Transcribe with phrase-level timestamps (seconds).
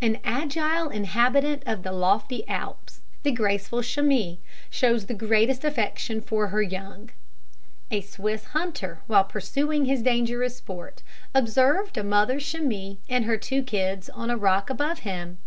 [0.00, 4.38] The agile inhabitant of the lofty Alps the graceful chamois
[4.70, 7.10] shows the greatest affection for her young.
[7.92, 13.62] A Swiss hunter, while pursuing his dangerous sport, observed a mother chamois and her two
[13.62, 15.38] kids on a rock above him.